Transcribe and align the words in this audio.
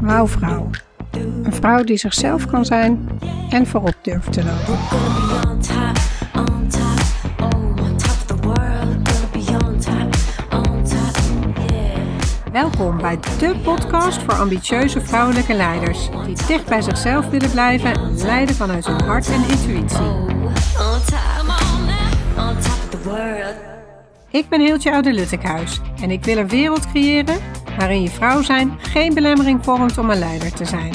Wauwvrouw. 0.00 0.70
Een 1.42 1.52
vrouw 1.52 1.84
die 1.84 1.96
zichzelf 1.96 2.46
kan 2.46 2.64
zijn 2.64 3.08
en 3.50 3.66
voorop 3.66 3.94
durft 4.02 4.32
te 4.32 4.44
lopen. 4.44 4.78
Welkom 12.52 12.98
bij 12.98 13.18
de 13.38 13.54
podcast 13.62 14.22
voor 14.22 14.34
ambitieuze 14.34 15.00
vrouwelijke 15.00 15.54
leiders 15.54 16.08
die 16.26 16.46
dicht 16.46 16.66
bij 16.66 16.82
zichzelf 16.82 17.28
willen 17.28 17.50
blijven 17.50 17.94
en 17.94 18.16
leiden 18.16 18.54
vanuit 18.54 18.86
hun 18.86 19.00
hart 19.00 19.28
en 19.28 19.48
intuïtie. 19.48 20.25
Ik 24.30 24.48
ben 24.48 24.60
Hiltje 24.60 24.92
Oude 24.92 25.12
Luttekhuis 25.12 25.80
en 26.00 26.10
ik 26.10 26.24
wil 26.24 26.36
een 26.36 26.48
wereld 26.48 26.86
creëren 26.86 27.36
waarin 27.78 28.02
je 28.02 28.10
vrouw 28.10 28.42
zijn 28.42 28.78
geen 28.78 29.14
belemmering 29.14 29.64
vormt 29.64 29.98
om 29.98 30.10
een 30.10 30.18
leider 30.18 30.52
te 30.52 30.64
zijn. 30.64 30.94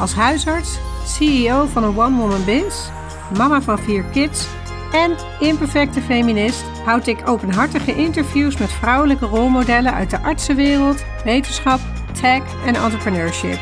Als 0.00 0.12
huisarts, 0.12 0.78
CEO 1.04 1.66
van 1.66 1.84
een 1.84 1.98
one-woman 1.98 2.44
biz, 2.44 2.88
mama 3.36 3.60
van 3.62 3.78
vier 3.78 4.04
kids 4.04 4.46
en 4.92 5.16
imperfecte 5.40 6.00
feminist 6.00 6.64
houd 6.84 7.06
ik 7.06 7.28
openhartige 7.28 7.94
interviews 7.94 8.56
met 8.56 8.72
vrouwelijke 8.72 9.26
rolmodellen 9.26 9.94
uit 9.94 10.10
de 10.10 10.20
artsenwereld, 10.20 11.04
wetenschap, 11.24 11.80
tech 12.20 12.64
en 12.66 12.74
entrepreneurship. 12.74 13.58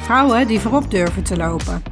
Vrouwen 0.00 0.46
die 0.46 0.60
voorop 0.60 0.90
durven 0.90 1.22
te 1.22 1.36
lopen. 1.36 1.82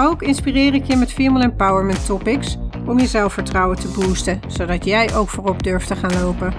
Ook 0.00 0.22
inspireer 0.22 0.74
ik 0.74 0.84
je 0.84 0.96
met 0.96 1.12
female 1.12 1.44
empowerment 1.44 2.06
topics 2.06 2.58
om 2.88 2.98
je 2.98 3.06
zelfvertrouwen 3.06 3.78
te 3.78 3.88
boosten, 3.88 4.40
zodat 4.46 4.84
jij 4.84 5.14
ook 5.14 5.28
voorop 5.28 5.62
durft 5.62 5.86
te 5.86 5.96
gaan 5.96 6.22
lopen. 6.22 6.54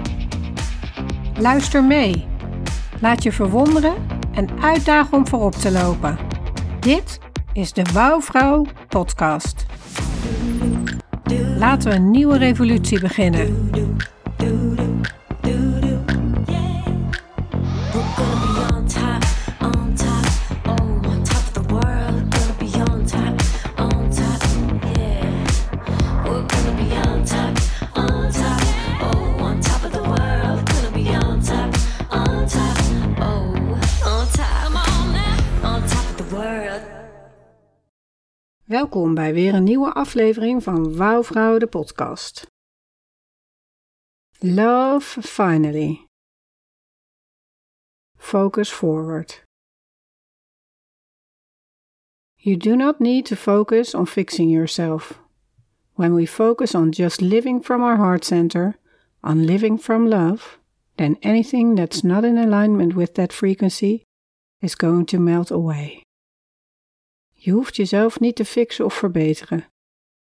Luister 1.39 1.83
mee. 1.83 2.27
Laat 3.01 3.23
je 3.23 3.31
verwonderen 3.31 3.93
en 4.31 4.47
uitdagen 4.61 5.17
om 5.17 5.27
voorop 5.27 5.53
te 5.53 5.71
lopen. 5.71 6.17
Dit 6.79 7.19
is 7.53 7.73
de 7.73 7.83
Wouwvrouw 7.93 8.65
podcast. 8.87 9.65
Laten 11.57 11.89
we 11.89 11.95
een 11.95 12.11
nieuwe 12.11 12.37
revolutie 12.37 12.99
beginnen. 12.99 13.69
Welkom 38.89 39.13
bij 39.13 39.33
weer 39.33 39.53
een 39.53 39.63
nieuwe 39.63 39.93
aflevering 39.93 40.63
van 40.63 40.95
Wouwvrouw 40.95 41.57
de 41.57 41.67
podcast. 41.67 42.47
Love 44.39 45.21
finally. 45.21 46.05
Focus 48.17 48.71
forward. 48.71 49.43
You 52.35 52.57
do 52.57 52.75
not 52.75 52.99
need 52.99 53.25
to 53.25 53.35
focus 53.35 53.93
on 53.93 54.07
fixing 54.07 54.51
yourself. 54.51 55.21
When 55.93 56.15
we 56.15 56.27
focus 56.27 56.75
on 56.75 56.89
just 56.89 57.21
living 57.21 57.65
from 57.65 57.83
our 57.83 57.97
heart 57.97 58.25
center, 58.25 58.79
on 59.19 59.45
living 59.45 59.81
from 59.81 60.07
love, 60.07 60.57
then 60.95 61.17
anything 61.19 61.75
that's 61.75 62.01
not 62.01 62.23
in 62.23 62.37
alignment 62.37 62.93
with 62.93 63.13
that 63.13 63.33
frequency 63.33 64.01
is 64.59 64.75
going 64.75 65.05
to 65.05 65.19
melt 65.19 65.51
away. 65.51 66.03
Je 67.41 67.51
hoeft 67.51 67.75
jezelf 67.75 68.19
niet 68.19 68.35
te 68.35 68.45
fixen 68.45 68.85
of 68.85 68.93
verbeteren. 68.93 69.67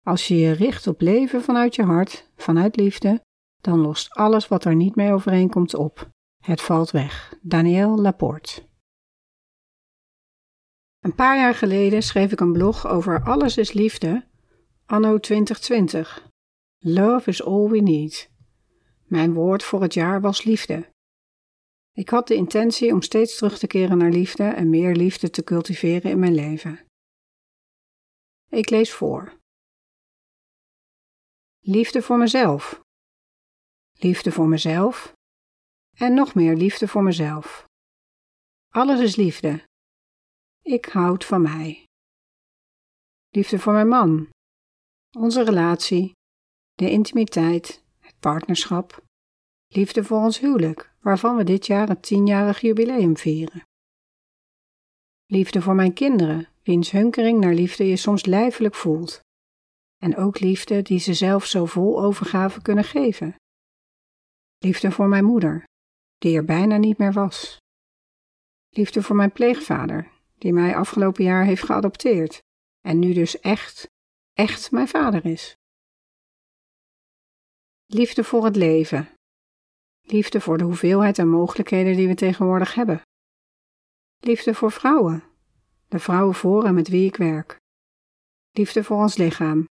Als 0.04 0.28
je 0.28 0.38
je 0.38 0.52
richt 0.52 0.88
op 0.88 1.02
leven 1.02 1.42
vanuit 1.42 1.76
je 1.76 1.84
hart, 1.84 2.30
vanuit 2.36 2.76
liefde, 2.76 3.22
dan 3.62 3.80
lost 3.80 4.12
alles 4.14 4.48
wat 4.48 4.66
er 4.66 4.76
niet 4.76 4.96
mee 4.96 5.12
overeenkomt 5.12 5.76
op. 5.76 6.10
Het 6.44 6.62
valt 6.62 6.92
weg. 6.92 7.34
Daniel 7.42 8.02
Laporte. 8.02 8.62
Een 11.00 11.16
paar 11.16 11.38
jaar 11.38 11.56
geleden 11.56 12.04
schreef 12.04 12.32
ik 12.32 12.40
een 12.40 12.52
blog 12.52 12.88
over 12.88 13.24
Alles 13.24 13.58
is 13.58 13.74
liefde, 13.74 14.26
anno 14.86 15.20
2020. 15.20 16.30
Love 16.78 17.30
is 17.30 17.44
all 17.44 17.68
we 17.68 17.80
need. 17.80 18.32
Mijn 19.04 19.34
woord 19.34 19.64
voor 19.64 19.82
het 19.82 19.94
jaar 19.94 20.22
was 20.22 20.44
liefde. 20.44 20.90
Ik 21.94 22.10
had 22.10 22.28
de 22.28 22.36
intentie 22.36 22.94
om 22.94 23.02
steeds 23.02 23.38
terug 23.38 23.58
te 23.58 23.68
keren 23.68 23.98
naar 23.98 24.12
liefde 24.12 24.44
en 24.44 24.70
meer 24.70 24.96
liefde 24.96 25.30
te 25.30 25.44
cultiveren 25.44 26.12
in 26.12 26.20
mijn 26.20 26.36
leven. 26.36 26.87
Ik 28.50 28.70
lees 28.70 28.94
voor. 28.94 29.40
Liefde 31.60 32.02
voor 32.02 32.18
mezelf. 32.18 32.82
Liefde 33.94 34.32
voor 34.32 34.48
mezelf. 34.48 35.14
En 35.94 36.14
nog 36.14 36.36
meer 36.36 36.56
liefde 36.56 36.88
voor 36.88 37.04
mezelf. 37.04 37.66
Alles 38.68 39.00
is 39.00 39.16
liefde. 39.16 39.64
Ik 40.62 40.86
houd 40.86 41.26
van 41.26 41.42
mij. 41.42 41.84
Liefde 43.30 43.60
voor 43.60 43.74
mijn 43.74 43.88
man. 43.88 44.30
Onze 45.18 45.44
relatie. 45.44 46.12
De 46.74 46.90
intimiteit. 46.92 47.84
Het 48.00 48.20
partnerschap. 48.20 49.04
Liefde 49.68 50.04
voor 50.04 50.18
ons 50.18 50.40
huwelijk, 50.40 50.94
waarvan 51.00 51.36
we 51.36 51.44
dit 51.44 51.66
jaar 51.66 51.88
het 51.88 52.04
tienjarig 52.04 52.62
jubileum 52.62 53.18
vieren. 53.18 53.64
Liefde 55.26 55.62
voor 55.62 55.76
mijn 55.76 55.94
kinderen, 55.94 56.48
wiens 56.68 56.92
hunkering 56.92 57.40
naar 57.40 57.54
liefde 57.54 57.88
je 57.88 57.98
soms 57.98 58.26
lijfelijk 58.26 58.76
voelt. 58.76 59.20
En 59.98 60.16
ook 60.16 60.40
liefde 60.40 60.82
die 60.82 61.00
ze 61.00 61.14
zelf 61.14 61.46
zo 61.46 61.66
vol 61.66 62.02
overgave 62.02 62.62
kunnen 62.62 62.84
geven. 62.84 63.36
Liefde 64.58 64.92
voor 64.92 65.08
mijn 65.08 65.26
moeder, 65.26 65.64
die 66.18 66.38
er 66.38 66.46
bijna 66.46 66.78
niet 66.78 66.98
meer 66.98 67.14
was. 67.14 67.58
Liefde 68.70 69.02
voor 69.02 69.16
mijn 69.16 69.32
pleegvader, 69.32 70.12
die 70.38 70.54
mij 70.54 70.76
afgelopen 70.76 71.24
jaar 71.24 71.46
heeft 71.46 71.64
geadopteerd 71.64 72.40
en 72.82 73.00
nu 73.00 73.14
dus 73.14 73.40
echt, 73.40 73.88
echt 74.34 74.72
mijn 74.72 74.88
vader 74.88 75.26
is. 75.26 75.56
Liefde 77.86 78.24
voor 78.24 78.46
het 78.46 78.56
leven. 78.56 79.10
Liefde 80.02 80.42
voor 80.42 80.58
de 80.58 80.64
hoeveelheid 80.64 81.20
en 81.20 81.30
mogelijkheden 81.30 81.96
die 81.96 82.08
we 82.08 82.16
tegenwoordig 82.16 82.74
hebben. 82.74 83.02
Liefde 84.20 84.54
voor 84.54 84.72
vrouwen, 84.72 85.24
de 85.88 86.00
vrouwen 86.00 86.36
voor 86.36 86.66
en 86.66 86.74
met 86.74 86.88
wie 86.88 87.08
ik 87.08 87.16
werk. 87.16 87.58
Liefde 88.52 88.84
voor 88.84 88.98
ons 88.98 89.18
lichaam. 89.18 89.66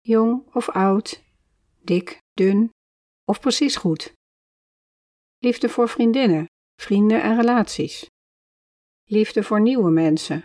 Jong 0.00 0.54
of 0.54 0.68
oud, 0.68 1.22
dik, 1.80 2.18
dun 2.32 2.70
of 3.24 3.40
precies 3.40 3.76
goed. 3.76 4.12
Liefde 5.38 5.68
voor 5.68 5.88
vriendinnen, 5.88 6.46
vrienden 6.80 7.22
en 7.22 7.36
relaties. 7.36 8.06
Liefde 9.04 9.42
voor 9.42 9.60
nieuwe 9.60 9.90
mensen. 9.90 10.42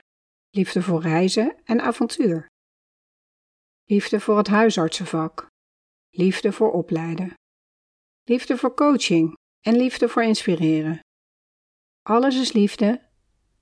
Liefde 0.49 0.81
voor 0.81 1.01
reizen 1.01 1.63
en 1.63 1.81
avontuur. 1.81 2.47
Liefde 3.83 4.19
voor 4.19 4.37
het 4.37 4.47
huisartsenvak. 4.47 5.47
Liefde 6.09 6.51
voor 6.51 6.71
opleiden. 6.71 7.33
Liefde 8.23 8.57
voor 8.57 8.73
coaching 8.73 9.33
en 9.61 9.75
liefde 9.75 10.09
voor 10.09 10.23
inspireren. 10.23 10.99
Alles 12.01 12.39
is 12.39 12.51
liefde 12.51 13.04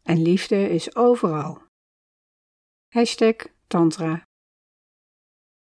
en 0.04 0.22
liefde 0.22 0.70
is 0.70 0.96
overal. 0.96 1.62
Hashtag 2.94 3.36
Tantra. 3.68 4.24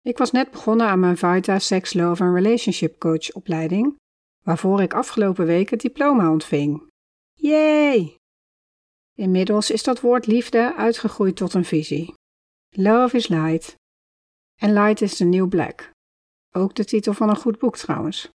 Ik 0.00 0.18
was 0.18 0.30
net 0.30 0.50
begonnen 0.50 0.86
aan 0.86 1.00
mijn 1.00 1.16
Vita 1.16 1.58
Sex, 1.58 1.92
Love 1.92 2.22
en 2.22 2.34
Relationship 2.34 2.98
Coach 2.98 3.32
opleiding, 3.32 3.96
waarvoor 4.44 4.82
ik 4.82 4.94
afgelopen 4.94 5.46
week 5.46 5.70
het 5.70 5.80
diploma 5.80 6.30
ontving. 6.30 6.88
Yay! 7.32 8.16
Inmiddels 9.14 9.70
is 9.70 9.82
dat 9.82 10.00
woord 10.00 10.26
liefde 10.26 10.74
uitgegroeid 10.76 11.36
tot 11.36 11.54
een 11.54 11.64
visie. 11.64 12.14
Love 12.70 13.16
is 13.16 13.28
light. 13.28 13.74
En 14.60 14.72
light 14.72 15.00
is 15.00 15.16
the 15.16 15.24
new 15.24 15.48
black. 15.48 15.90
Ook 16.52 16.74
de 16.74 16.84
titel 16.84 17.12
van 17.12 17.28
een 17.28 17.36
goed 17.36 17.58
boek 17.58 17.76
trouwens. 17.76 18.28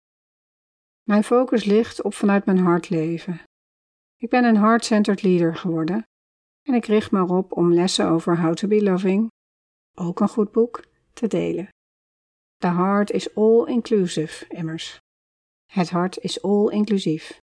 Mijn 1.03 1.23
focus 1.23 1.63
ligt 1.63 2.01
op 2.01 2.13
vanuit 2.13 2.45
mijn 2.45 2.57
hart 2.57 2.89
leven. 2.89 3.41
Ik 4.17 4.29
ben 4.29 4.43
een 4.43 4.57
heart-centered 4.57 5.21
leader 5.21 5.55
geworden 5.55 6.07
en 6.61 6.73
ik 6.73 6.85
richt 6.85 7.11
me 7.11 7.19
erop 7.19 7.51
om 7.51 7.73
lessen 7.73 8.07
over 8.07 8.41
How 8.41 8.53
to 8.53 8.67
be 8.67 8.83
Loving, 8.83 9.31
ook 9.93 10.19
een 10.19 10.29
goed 10.29 10.51
boek, 10.51 10.85
te 11.13 11.27
delen. 11.27 11.69
The 12.57 12.67
heart 12.67 13.11
is 13.11 13.35
all 13.35 13.65
inclusive, 13.65 14.45
immers. 14.47 14.99
Het 15.65 15.89
hart 15.89 16.17
is 16.17 16.41
all 16.41 16.69
inclusief. 16.69 17.39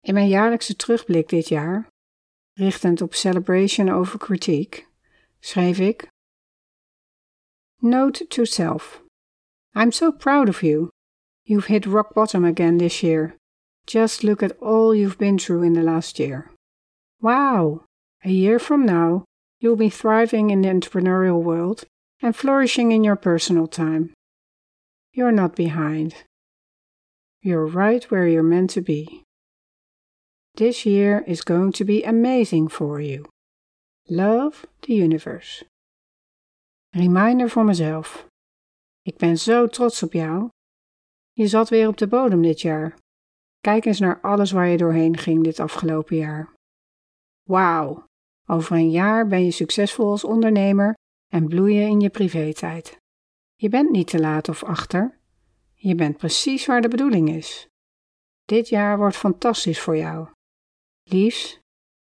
In 0.00 0.14
mijn 0.14 0.28
jaarlijkse 0.28 0.76
terugblik 0.76 1.28
dit 1.28 1.48
jaar, 1.48 1.88
richtend 2.52 3.00
op 3.00 3.14
Celebration 3.14 3.88
over 3.88 4.18
Critique, 4.18 4.86
schreef 5.38 5.78
ik: 5.78 6.08
Note 7.80 8.26
to 8.26 8.44
self. 8.44 9.02
I'm 9.72 9.90
so 9.90 10.12
proud 10.12 10.48
of 10.48 10.60
you 10.60 10.88
You've 11.46 11.66
hit 11.66 11.84
rock 11.84 12.14
bottom 12.14 12.44
again 12.44 12.78
this 12.78 13.02
year. 13.02 13.36
Just 13.86 14.24
look 14.24 14.42
at 14.42 14.56
all 14.60 14.94
you've 14.94 15.18
been 15.18 15.38
through 15.38 15.62
in 15.62 15.74
the 15.74 15.82
last 15.82 16.18
year. 16.18 16.50
Wow! 17.20 17.84
A 18.24 18.30
year 18.30 18.58
from 18.58 18.86
now, 18.86 19.24
you'll 19.60 19.76
be 19.76 19.90
thriving 19.90 20.50
in 20.50 20.62
the 20.62 20.68
entrepreneurial 20.68 21.42
world 21.42 21.84
and 22.22 22.34
flourishing 22.34 22.92
in 22.92 23.04
your 23.04 23.16
personal 23.16 23.66
time. 23.66 24.12
You're 25.12 25.32
not 25.32 25.54
behind. 25.54 26.14
You're 27.42 27.66
right 27.66 28.10
where 28.10 28.26
you're 28.26 28.42
meant 28.42 28.70
to 28.70 28.80
be. 28.80 29.22
This 30.54 30.86
year 30.86 31.24
is 31.26 31.42
going 31.42 31.72
to 31.72 31.84
be 31.84 32.02
amazing 32.04 32.68
for 32.68 33.00
you. 33.00 33.26
Love 34.08 34.66
the 34.82 34.94
universe. 34.94 35.64
Reminder 36.94 37.48
voor 37.50 37.64
mezelf. 37.64 38.26
Ik 39.02 39.16
ben 39.16 39.38
zo 39.38 39.66
trots 39.66 40.02
op 40.02 40.12
jou. 40.12 40.48
Je 41.32 41.46
zat 41.46 41.68
weer 41.68 41.88
op 41.88 41.96
de 41.96 42.06
bodem 42.06 42.42
dit 42.42 42.60
jaar. 42.60 42.96
Kijk 43.64 43.84
eens 43.84 43.98
naar 43.98 44.20
alles 44.20 44.50
waar 44.50 44.66
je 44.66 44.76
doorheen 44.76 45.16
ging 45.16 45.44
dit 45.44 45.60
afgelopen 45.60 46.16
jaar. 46.16 46.52
Wauw, 47.42 48.04
over 48.46 48.76
een 48.76 48.90
jaar 48.90 49.26
ben 49.26 49.44
je 49.44 49.50
succesvol 49.50 50.10
als 50.10 50.24
ondernemer 50.24 50.94
en 51.32 51.48
bloei 51.48 51.74
je 51.74 51.86
in 51.86 52.00
je 52.00 52.10
privé-tijd. 52.10 52.96
Je 53.54 53.68
bent 53.68 53.90
niet 53.90 54.06
te 54.06 54.20
laat 54.20 54.48
of 54.48 54.64
achter. 54.64 55.18
Je 55.74 55.94
bent 55.94 56.16
precies 56.16 56.66
waar 56.66 56.80
de 56.80 56.88
bedoeling 56.88 57.28
is. 57.28 57.66
Dit 58.44 58.68
jaar 58.68 58.98
wordt 58.98 59.16
fantastisch 59.16 59.80
voor 59.80 59.96
jou. 59.96 60.28
Liefs, 61.02 61.58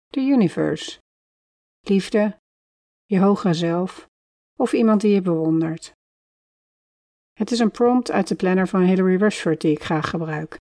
de 0.07 0.21
universe. 0.21 0.99
Liefde, 1.81 2.39
je 3.05 3.19
hogere 3.19 3.55
zelf 3.55 4.07
of 4.57 4.73
iemand 4.73 5.01
die 5.01 5.13
je 5.13 5.23
bewondert. 5.23 5.93
Het 7.33 7.51
is 7.51 7.59
een 7.59 7.71
prompt 7.71 8.11
uit 8.11 8.29
de 8.29 8.35
planner 8.35 8.69
van 8.69 8.83
Hilary 8.83 9.17
Rushford 9.17 9.61
die 9.61 9.73
ik 9.73 9.83
graag 9.83 10.11
gebruik. 10.11 10.59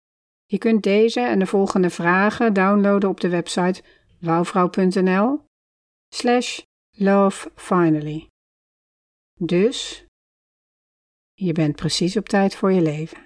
Je 0.55 0.61
kunt 0.61 0.83
deze 0.83 1.21
en 1.21 1.39
de 1.39 1.47
volgende 1.47 1.91
vragen 1.91 2.53
downloaden 2.53 3.09
op 3.09 3.21
de 3.21 3.29
website 3.29 3.83
wouwvrouw.nl 4.21 5.45
slash 6.15 6.61
lovefinally. 6.91 8.29
Dus, 9.41 10.05
je 11.33 11.53
bent 11.53 11.77
precies 11.77 12.17
op 12.17 12.29
tijd 12.29 12.57
voor 12.57 12.73
je 12.73 12.83
leven. 12.83 13.23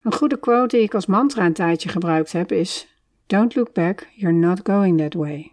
Een 0.00 0.12
goede 0.12 0.38
quote 0.38 0.76
die 0.76 0.84
ik 0.84 0.94
als 0.94 1.06
mantra 1.06 1.46
een 1.46 1.52
tijdje 1.52 1.88
gebruikt 1.88 2.32
heb 2.32 2.52
is: 2.52 2.98
Don't 3.26 3.54
look 3.54 3.72
back, 3.72 4.08
you're 4.14 4.38
not 4.38 4.60
going 4.62 4.98
that 4.98 5.14
way. 5.14 5.52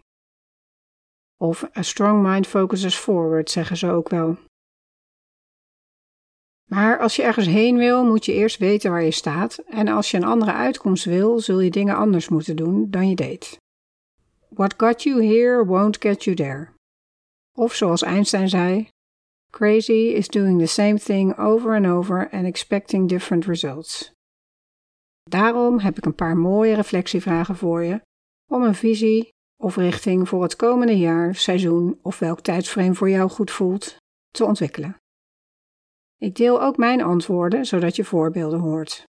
Of 1.36 1.76
a 1.76 1.82
strong 1.82 2.22
mind 2.22 2.46
focuses 2.46 2.96
forward, 2.96 3.50
zeggen 3.50 3.76
ze 3.76 3.90
ook 3.90 4.08
wel. 4.08 4.47
Maar 6.68 6.98
als 6.98 7.16
je 7.16 7.22
ergens 7.22 7.46
heen 7.46 7.76
wil, 7.76 8.04
moet 8.04 8.24
je 8.24 8.32
eerst 8.32 8.58
weten 8.58 8.90
waar 8.90 9.02
je 9.02 9.10
staat. 9.10 9.58
En 9.58 9.88
als 9.88 10.10
je 10.10 10.16
een 10.16 10.24
andere 10.24 10.52
uitkomst 10.52 11.04
wil, 11.04 11.40
zul 11.40 11.60
je 11.60 11.70
dingen 11.70 11.96
anders 11.96 12.28
moeten 12.28 12.56
doen 12.56 12.90
dan 12.90 13.08
je 13.08 13.14
deed. 13.14 13.58
What 14.48 14.74
got 14.76 15.02
you 15.02 15.24
here 15.24 15.64
won't 15.64 15.96
get 16.00 16.24
you 16.24 16.36
there. 16.36 16.68
Of 17.52 17.74
zoals 17.74 18.02
Einstein 18.02 18.48
zei: 18.48 18.88
Crazy 19.50 19.92
is 19.92 20.28
doing 20.28 20.60
the 20.60 20.66
same 20.66 20.98
thing 20.98 21.38
over 21.38 21.74
and 21.74 21.86
over 21.86 22.30
and 22.30 22.44
expecting 22.44 23.08
different 23.08 23.44
results. 23.44 24.12
Daarom 25.22 25.78
heb 25.78 25.96
ik 25.96 26.04
een 26.04 26.14
paar 26.14 26.36
mooie 26.36 26.74
reflectievragen 26.74 27.56
voor 27.56 27.82
je 27.82 28.00
om 28.50 28.62
een 28.62 28.74
visie 28.74 29.28
of 29.56 29.76
richting 29.76 30.28
voor 30.28 30.42
het 30.42 30.56
komende 30.56 30.98
jaar, 30.98 31.34
seizoen 31.34 31.98
of 32.02 32.18
welk 32.18 32.40
tijdsframe 32.40 32.94
voor 32.94 33.10
jou 33.10 33.30
goed 33.30 33.50
voelt 33.50 33.96
te 34.30 34.44
ontwikkelen. 34.44 34.96
Ik 36.18 36.34
deel 36.34 36.62
ook 36.62 36.76
mijn 36.76 37.02
antwoorden 37.02 37.64
zodat 37.64 37.96
je 37.96 38.04
voorbeelden 38.04 38.60
hoort. 38.60 39.04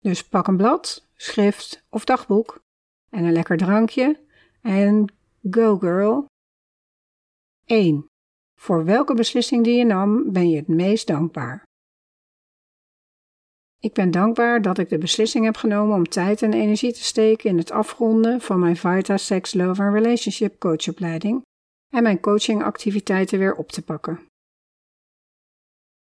Dus 0.00 0.28
pak 0.28 0.46
een 0.46 0.56
blad, 0.56 1.08
schrift 1.14 1.84
of 1.88 2.04
dagboek 2.04 2.62
en 3.10 3.24
een 3.24 3.32
lekker 3.32 3.56
drankje 3.56 4.20
en 4.60 5.12
go 5.50 5.78
girl. 5.78 6.26
1. 7.64 8.06
Voor 8.54 8.84
welke 8.84 9.14
beslissing 9.14 9.64
die 9.64 9.76
je 9.76 9.84
nam 9.84 10.32
ben 10.32 10.50
je 10.50 10.56
het 10.56 10.68
meest 10.68 11.06
dankbaar? 11.06 11.62
Ik 13.78 13.92
ben 13.92 14.10
dankbaar 14.10 14.62
dat 14.62 14.78
ik 14.78 14.88
de 14.88 14.98
beslissing 14.98 15.44
heb 15.44 15.56
genomen 15.56 15.96
om 15.96 16.08
tijd 16.08 16.42
en 16.42 16.52
energie 16.52 16.92
te 16.92 17.04
steken 17.04 17.50
in 17.50 17.58
het 17.58 17.70
afronden 17.70 18.40
van 18.40 18.58
mijn 18.58 18.76
Vita 18.76 19.16
Sex, 19.16 19.54
Love 19.54 19.82
en 19.82 19.92
Relationship 19.92 20.58
coachopleiding 20.58 21.42
en 21.94 22.02
mijn 22.02 22.20
coachingactiviteiten 22.20 23.38
weer 23.38 23.54
op 23.54 23.70
te 23.70 23.82
pakken. 23.82 24.29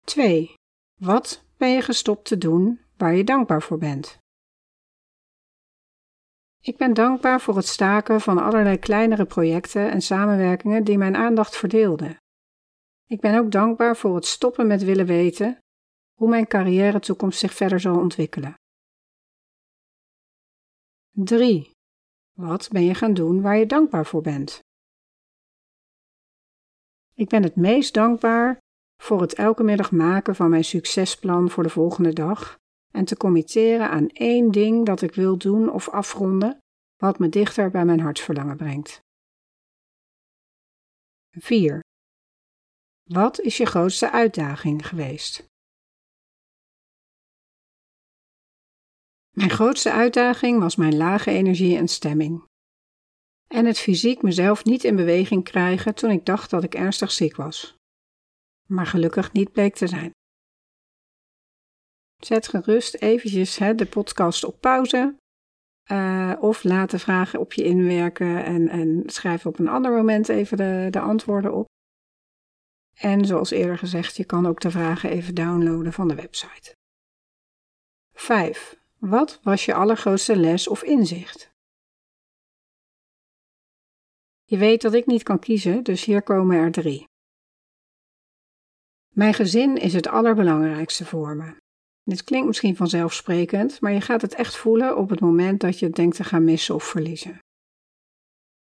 2. 0.04 0.54
Wat 1.00 1.44
ben 1.56 1.68
je 1.68 1.82
gestopt 1.82 2.24
te 2.24 2.38
doen 2.38 2.80
waar 2.96 3.14
je 3.14 3.24
dankbaar 3.24 3.62
voor 3.62 3.78
bent? 3.78 4.18
Ik 6.62 6.76
ben 6.76 6.94
dankbaar 6.94 7.40
voor 7.40 7.56
het 7.56 7.66
staken 7.66 8.20
van 8.20 8.38
allerlei 8.38 8.78
kleinere 8.78 9.24
projecten 9.24 9.90
en 9.90 10.00
samenwerkingen 10.00 10.84
die 10.84 10.98
mijn 10.98 11.16
aandacht 11.16 11.56
verdeelden. 11.56 12.16
Ik 13.06 13.20
ben 13.20 13.38
ook 13.38 13.50
dankbaar 13.50 13.96
voor 13.96 14.14
het 14.14 14.26
stoppen 14.26 14.66
met 14.66 14.82
willen 14.82 15.06
weten 15.06 15.58
hoe 16.14 16.28
mijn 16.28 16.46
carrière 16.46 17.00
toekomst 17.00 17.38
zich 17.38 17.54
verder 17.54 17.80
zal 17.80 17.98
ontwikkelen. 17.98 18.54
3. 21.10 21.70
Wat 22.36 22.68
ben 22.68 22.84
je 22.84 22.94
gaan 22.94 23.14
doen 23.14 23.40
waar 23.40 23.56
je 23.56 23.66
dankbaar 23.66 24.06
voor 24.06 24.22
bent? 24.22 24.60
Ik 27.14 27.28
ben 27.28 27.42
het 27.42 27.56
meest 27.56 27.94
dankbaar 27.94 28.58
voor 29.00 29.20
het 29.20 29.34
elke 29.34 29.62
middag 29.62 29.92
maken 29.92 30.34
van 30.34 30.50
mijn 30.50 30.64
succesplan 30.64 31.50
voor 31.50 31.62
de 31.62 31.68
volgende 31.68 32.12
dag 32.12 32.58
en 32.90 33.04
te 33.04 33.16
committeren 33.16 33.90
aan 33.90 34.08
één 34.08 34.50
ding 34.50 34.86
dat 34.86 35.02
ik 35.02 35.14
wil 35.14 35.38
doen 35.38 35.70
of 35.70 35.88
afronden, 35.88 36.58
wat 36.96 37.18
me 37.18 37.28
dichter 37.28 37.70
bij 37.70 37.84
mijn 37.84 38.00
hartsverlangen 38.00 38.56
brengt. 38.56 39.00
4. 41.30 41.80
Wat 43.02 43.40
is 43.40 43.56
je 43.56 43.66
grootste 43.66 44.10
uitdaging 44.10 44.86
geweest? 44.86 45.48
Mijn 49.30 49.50
grootste 49.50 49.92
uitdaging 49.92 50.60
was 50.60 50.76
mijn 50.76 50.96
lage 50.96 51.30
energie 51.30 51.76
en 51.76 51.88
stemming. 51.88 52.44
En 53.46 53.66
het 53.66 53.78
fysiek 53.78 54.22
mezelf 54.22 54.64
niet 54.64 54.84
in 54.84 54.96
beweging 54.96 55.44
krijgen 55.44 55.94
toen 55.94 56.10
ik 56.10 56.26
dacht 56.26 56.50
dat 56.50 56.64
ik 56.64 56.74
ernstig 56.74 57.10
ziek 57.10 57.36
was. 57.36 57.79
Maar 58.70 58.86
gelukkig 58.86 59.32
niet 59.32 59.52
bleek 59.52 59.74
te 59.74 59.86
zijn. 59.86 60.10
Zet 62.16 62.48
gerust 62.48 62.94
eventjes 62.94 63.58
hè, 63.58 63.74
de 63.74 63.86
podcast 63.86 64.44
op 64.44 64.60
pauze. 64.60 65.14
Uh, 65.92 66.36
of 66.40 66.64
laat 66.64 66.90
de 66.90 66.98
vragen 66.98 67.40
op 67.40 67.52
je 67.52 67.64
inwerken 67.64 68.44
en, 68.44 68.68
en 68.68 69.02
schrijf 69.06 69.46
op 69.46 69.58
een 69.58 69.68
ander 69.68 69.92
moment 69.92 70.28
even 70.28 70.56
de, 70.56 70.88
de 70.90 71.00
antwoorden 71.00 71.54
op. 71.54 71.66
En 72.94 73.24
zoals 73.24 73.50
eerder 73.50 73.78
gezegd, 73.78 74.16
je 74.16 74.24
kan 74.24 74.46
ook 74.46 74.60
de 74.60 74.70
vragen 74.70 75.10
even 75.10 75.34
downloaden 75.34 75.92
van 75.92 76.08
de 76.08 76.14
website. 76.14 76.76
5. 78.12 78.78
Wat 78.98 79.40
was 79.42 79.64
je 79.64 79.74
allergrootste 79.74 80.36
les 80.36 80.68
of 80.68 80.82
inzicht? 80.82 81.50
Je 84.44 84.56
weet 84.56 84.82
dat 84.82 84.94
ik 84.94 85.06
niet 85.06 85.22
kan 85.22 85.38
kiezen, 85.38 85.82
dus 85.82 86.04
hier 86.04 86.22
komen 86.22 86.56
er 86.56 86.72
drie. 86.72 87.09
Mijn 89.20 89.34
gezin 89.34 89.76
is 89.76 89.92
het 89.92 90.06
allerbelangrijkste 90.06 91.04
voor 91.04 91.36
me. 91.36 91.56
Dit 92.02 92.24
klinkt 92.24 92.46
misschien 92.46 92.76
vanzelfsprekend, 92.76 93.80
maar 93.80 93.92
je 93.92 94.00
gaat 94.00 94.22
het 94.22 94.34
echt 94.34 94.56
voelen 94.56 94.96
op 94.96 95.10
het 95.10 95.20
moment 95.20 95.60
dat 95.60 95.78
je 95.78 95.86
het 95.86 95.94
denkt 95.94 96.16
te 96.16 96.24
gaan 96.24 96.44
missen 96.44 96.74
of 96.74 96.84
verliezen. 96.84 97.38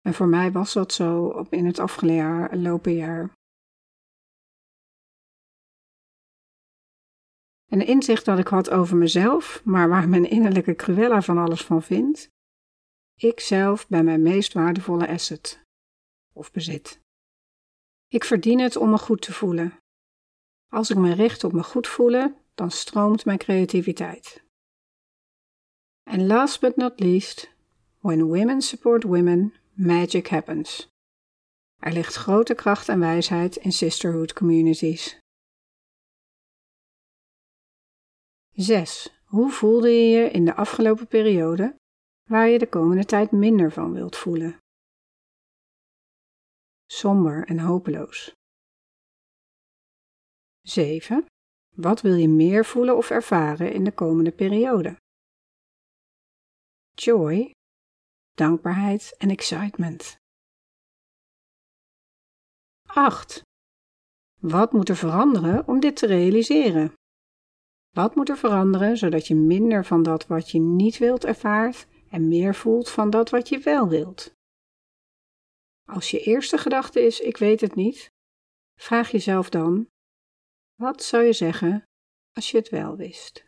En 0.00 0.14
voor 0.14 0.26
mij 0.26 0.52
was 0.52 0.72
dat 0.72 0.92
zo 0.92 1.30
in 1.50 1.66
het 1.66 1.78
afgelopen 1.78 2.94
jaar. 2.94 3.32
Een 7.66 7.86
inzicht 7.86 8.24
dat 8.24 8.38
ik 8.38 8.48
had 8.48 8.70
over 8.70 8.96
mezelf, 8.96 9.64
maar 9.64 9.88
waar 9.88 10.08
mijn 10.08 10.30
innerlijke 10.30 10.74
Cruella 10.74 11.22
van 11.22 11.38
alles 11.38 11.64
van 11.64 11.82
vindt. 11.82 12.28
Ik 13.14 13.40
zelf 13.40 13.88
ben 13.88 14.04
mijn 14.04 14.22
meest 14.22 14.52
waardevolle 14.52 15.08
asset 15.08 15.62
of 16.32 16.50
bezit. 16.52 17.00
Ik 18.08 18.24
verdien 18.24 18.60
het 18.60 18.76
om 18.76 18.90
me 18.90 18.98
goed 18.98 19.22
te 19.22 19.32
voelen. 19.32 19.78
Als 20.70 20.90
ik 20.90 20.96
me 20.96 21.14
richt 21.14 21.44
op 21.44 21.52
me 21.52 21.62
goed 21.62 21.86
voelen, 21.86 22.36
dan 22.54 22.70
stroomt 22.70 23.24
mijn 23.24 23.38
creativiteit. 23.38 24.44
En 26.02 26.26
last 26.26 26.60
but 26.60 26.76
not 26.76 27.00
least, 27.00 27.54
when 27.98 28.26
women 28.26 28.62
support 28.62 29.02
women, 29.02 29.54
magic 29.72 30.28
happens. 30.28 30.88
Er 31.78 31.92
ligt 31.92 32.14
grote 32.14 32.54
kracht 32.54 32.88
en 32.88 32.98
wijsheid 32.98 33.56
in 33.56 33.72
sisterhood 33.72 34.32
communities. 34.32 35.18
6. 38.50 39.20
Hoe 39.24 39.50
voelde 39.50 39.88
je 39.88 40.08
je 40.08 40.30
in 40.30 40.44
de 40.44 40.54
afgelopen 40.54 41.06
periode 41.06 41.76
waar 42.28 42.48
je 42.48 42.58
de 42.58 42.68
komende 42.68 43.04
tijd 43.04 43.30
minder 43.30 43.72
van 43.72 43.92
wilt 43.92 44.16
voelen? 44.16 44.58
Somber 46.86 47.46
en 47.46 47.58
hopeloos. 47.58 48.39
7. 50.62 51.26
Wat 51.74 52.00
wil 52.00 52.14
je 52.14 52.28
meer 52.28 52.64
voelen 52.64 52.96
of 52.96 53.10
ervaren 53.10 53.72
in 53.72 53.84
de 53.84 53.92
komende 53.92 54.32
periode? 54.32 54.96
Joy, 56.94 57.50
dankbaarheid 58.34 59.14
en 59.18 59.30
excitement. 59.30 60.18
8. 62.86 63.42
Wat 64.40 64.72
moet 64.72 64.88
er 64.88 64.96
veranderen 64.96 65.68
om 65.68 65.80
dit 65.80 65.96
te 65.96 66.06
realiseren? 66.06 66.92
Wat 67.90 68.14
moet 68.14 68.28
er 68.28 68.36
veranderen 68.36 68.96
zodat 68.96 69.26
je 69.26 69.34
minder 69.34 69.84
van 69.84 70.02
dat 70.02 70.26
wat 70.26 70.50
je 70.50 70.58
niet 70.58 70.98
wilt 70.98 71.24
ervaart 71.24 71.86
en 72.10 72.28
meer 72.28 72.54
voelt 72.54 72.90
van 72.90 73.10
dat 73.10 73.30
wat 73.30 73.48
je 73.48 73.58
wel 73.58 73.88
wilt? 73.88 74.32
Als 75.84 76.10
je 76.10 76.20
eerste 76.20 76.58
gedachte 76.58 77.00
is: 77.00 77.20
ik 77.20 77.36
weet 77.36 77.60
het 77.60 77.74
niet, 77.74 78.10
vraag 78.80 79.10
jezelf 79.10 79.48
dan: 79.48 79.88
wat 80.80 81.02
zou 81.02 81.22
je 81.22 81.32
zeggen 81.32 81.82
als 82.32 82.50
je 82.50 82.56
het 82.56 82.68
wel 82.68 82.96
wist? 82.96 83.44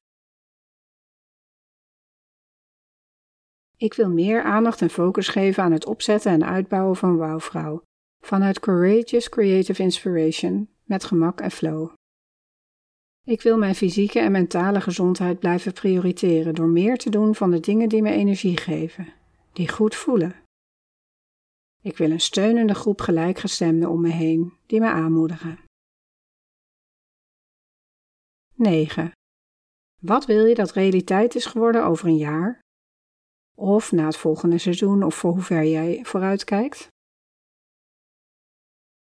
Ik 3.77 3.95
wil 3.95 4.11
meer 4.11 4.43
aandacht 4.43 4.81
en 4.81 4.91
focus 4.91 5.29
geven 5.29 5.63
aan 5.63 5.73
het 5.73 5.87
opzetten 5.87 6.33
en 6.33 6.45
uitbouwen 6.45 6.97
van 6.97 7.17
Wouwvrouw 7.17 7.83
vanuit 8.25 8.61
Courageous 8.61 9.29
Creative 9.29 9.83
Inspiration 9.83 10.69
met 10.85 11.05
gemak 11.05 11.41
en 11.41 11.51
flow. 11.51 11.93
Ik 13.25 13.43
wil 13.43 13.59
mijn 13.59 13.75
fysieke 13.75 14.19
en 14.19 14.33
mentale 14.33 14.81
gezondheid 14.81 15.39
blijven 15.39 15.73
prioriteren 15.73 16.55
door 16.55 16.69
meer 16.69 16.97
te 16.97 17.11
doen 17.11 17.35
van 17.35 17.51
de 17.51 17.61
dingen 17.61 17.89
die 17.89 18.03
me 18.03 18.11
energie 18.11 18.57
geven, 18.57 19.13
die 19.53 19.69
goed 19.69 19.95
voelen. 19.95 20.35
Ik 21.83 21.97
wil 21.97 22.11
een 22.11 22.21
steunende 22.21 22.75
groep 22.75 23.01
gelijkgestemden 23.01 23.91
om 23.91 24.01
me 24.01 24.11
heen 24.11 24.53
die 24.67 24.81
me 24.81 24.91
aanmoedigen. 24.91 25.62
9. 28.63 29.13
Wat 30.01 30.27
wil 30.27 30.45
je 30.45 30.55
dat 30.55 30.73
realiteit 30.73 31.35
is 31.35 31.47
geworden 31.47 31.85
over 31.85 32.09
een 32.09 32.17
jaar? 32.17 32.61
Of 33.55 33.93
na 33.93 34.05
het 34.05 34.17
volgende 34.17 34.59
seizoen 34.59 35.03
of 35.03 35.15
voor 35.15 35.31
hoe 35.31 35.43
ver 35.43 35.65
jij 35.65 36.05
vooruit 36.05 36.45
kijkt? 36.45 36.89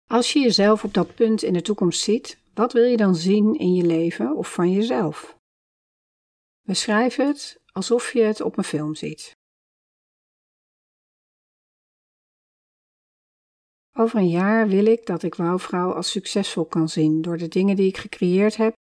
Als 0.09 0.33
je 0.33 0.39
jezelf 0.39 0.83
op 0.83 0.93
dat 0.93 1.15
punt 1.15 1.43
in 1.43 1.53
de 1.53 1.61
toekomst 1.61 2.01
ziet, 2.01 2.37
wat 2.53 2.73
wil 2.73 2.83
je 2.83 2.97
dan 2.97 3.15
zien 3.15 3.53
in 3.55 3.73
je 3.73 3.85
leven 3.85 4.35
of 4.35 4.53
van 4.53 4.71
jezelf? 4.71 5.37
Beschrijf 6.61 7.15
het 7.15 7.61
alsof 7.71 8.13
je 8.13 8.21
het 8.21 8.41
op 8.41 8.57
een 8.57 8.63
film 8.63 8.95
ziet. 8.95 9.31
Over 13.93 14.19
een 14.19 14.29
jaar 14.29 14.67
wil 14.67 14.85
ik 14.85 15.05
dat 15.05 15.23
ik 15.23 15.35
Wouwvrouw 15.35 15.93
als 15.93 16.11
succesvol 16.11 16.65
kan 16.65 16.89
zien 16.89 17.21
door 17.21 17.37
de 17.37 17.47
dingen 17.47 17.75
die 17.75 17.87
ik 17.87 17.97
gecreëerd 17.97 18.55
heb, 18.55 18.73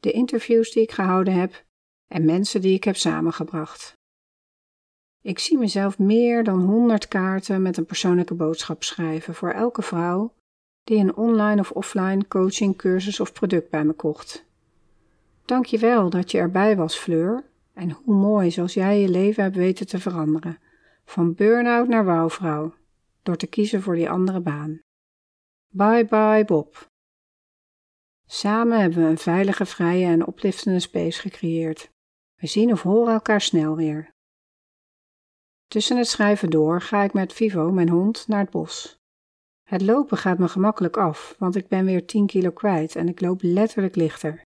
de 0.00 0.10
interviews 0.10 0.70
die 0.72 0.82
ik 0.82 0.92
gehouden 0.92 1.34
heb 1.34 1.64
en 2.06 2.24
mensen 2.24 2.60
die 2.60 2.74
ik 2.74 2.84
heb 2.84 2.96
samengebracht. 2.96 3.94
Ik 5.22 5.38
zie 5.38 5.58
mezelf 5.58 5.98
meer 5.98 6.44
dan 6.44 6.60
100 6.60 7.08
kaarten 7.08 7.62
met 7.62 7.76
een 7.76 7.86
persoonlijke 7.86 8.34
boodschap 8.34 8.82
schrijven 8.82 9.34
voor 9.34 9.50
elke 9.50 9.82
vrouw 9.82 10.34
die 10.84 10.98
een 10.98 11.16
online 11.16 11.60
of 11.60 11.70
offline 11.70 12.28
coaching, 12.28 12.76
cursus 12.76 13.20
of 13.20 13.32
product 13.32 13.70
bij 13.70 13.84
me 13.84 13.92
kocht. 13.92 14.44
Dank 15.44 15.66
je 15.66 15.78
wel 15.78 16.10
dat 16.10 16.30
je 16.30 16.38
erbij 16.38 16.76
was, 16.76 16.96
Fleur, 16.96 17.44
en 17.72 17.90
hoe 17.90 18.14
mooi 18.14 18.50
zoals 18.50 18.74
jij 18.74 19.00
je 19.00 19.08
leven 19.08 19.42
hebt 19.42 19.56
weten 19.56 19.86
te 19.86 19.98
veranderen, 19.98 20.58
van 21.04 21.34
burn-out 21.34 21.88
naar 21.88 22.04
wouwvrouw, 22.04 22.74
door 23.22 23.36
te 23.36 23.46
kiezen 23.46 23.82
voor 23.82 23.94
die 23.94 24.10
andere 24.10 24.40
baan. 24.40 24.80
Bye 25.68 26.04
bye 26.04 26.44
Bob. 26.44 26.88
Samen 28.28 28.80
hebben 28.80 29.02
we 29.02 29.08
een 29.08 29.18
veilige, 29.18 29.66
vrije 29.66 30.06
en 30.06 30.26
opliftende 30.26 30.80
space 30.80 31.20
gecreëerd. 31.20 31.90
We 32.34 32.46
zien 32.46 32.72
of 32.72 32.82
horen 32.82 33.12
elkaar 33.12 33.40
snel 33.40 33.76
weer. 33.76 34.14
Tussen 35.66 35.96
het 35.96 36.08
schrijven 36.08 36.50
door 36.50 36.80
ga 36.80 37.02
ik 37.02 37.12
met 37.12 37.32
Vivo, 37.32 37.72
mijn 37.72 37.88
hond, 37.88 38.28
naar 38.28 38.40
het 38.40 38.50
bos. 38.50 38.98
Het 39.62 39.82
lopen 39.82 40.16
gaat 40.16 40.38
me 40.38 40.48
gemakkelijk 40.48 40.96
af, 40.96 41.34
want 41.38 41.56
ik 41.56 41.68
ben 41.68 41.84
weer 41.84 42.06
10 42.06 42.26
kilo 42.26 42.50
kwijt 42.50 42.96
en 42.96 43.08
ik 43.08 43.20
loop 43.20 43.42
letterlijk 43.42 43.96
lichter. 43.96 44.42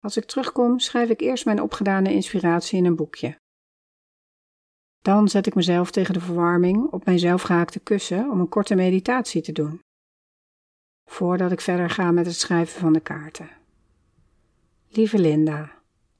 Als 0.00 0.16
ik 0.16 0.24
terugkom, 0.24 0.78
schrijf 0.78 1.08
ik 1.08 1.20
eerst 1.20 1.44
mijn 1.44 1.62
opgedane 1.62 2.12
inspiratie 2.12 2.78
in 2.78 2.84
een 2.84 2.96
boekje. 2.96 3.38
Dan 4.98 5.28
zet 5.28 5.46
ik 5.46 5.54
mezelf 5.54 5.90
tegen 5.90 6.14
de 6.14 6.20
verwarming 6.20 6.90
op 6.90 7.04
mijn 7.04 7.18
zelfgehaakte 7.18 7.80
kussen 7.80 8.30
om 8.30 8.40
een 8.40 8.48
korte 8.48 8.74
meditatie 8.74 9.42
te 9.42 9.52
doen. 9.52 9.80
Voordat 11.10 11.52
ik 11.52 11.60
verder 11.60 11.90
ga 11.90 12.10
met 12.10 12.26
het 12.26 12.34
schrijven 12.34 12.80
van 12.80 12.92
de 12.92 13.00
kaarten. 13.00 13.50
Lieve 14.88 15.18
Linda, 15.18 15.72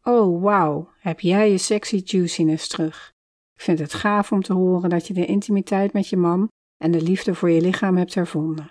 oh 0.03 0.43
wauw, 0.43 0.91
heb 0.99 1.21
jij 1.21 1.51
je 1.51 1.59
sexy 1.59 2.03
juiciness 2.05 2.69
terug. 2.69 3.13
Ik 3.55 3.63
vind 3.63 3.79
het 3.79 3.95
gaaf 3.95 4.33
om 4.33 4.43
te 4.43 4.53
horen 4.53 4.91
dat 4.91 5.07
je 5.07 5.15
de 5.15 5.27
intimiteit 5.27 5.93
met 5.93 6.09
je 6.09 6.17
man 6.17 6.49
en 6.77 6.91
de 6.91 7.03
liefde 7.03 7.35
voor 7.35 7.51
je 7.51 7.61
lichaam 7.61 7.97
hebt 7.97 8.15
hervonden. 8.15 8.71